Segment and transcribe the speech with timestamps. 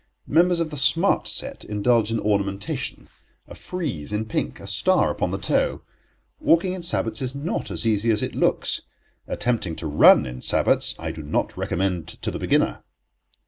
[0.25, 3.07] Members of the Smart Set indulge in ornamentation;
[3.47, 5.83] a frieze in pink, a star upon the toe.
[6.39, 8.81] Walking in sabots is not as easy as it looks.
[9.27, 12.83] Attempting to run in sabots I do not recommend to the beginner.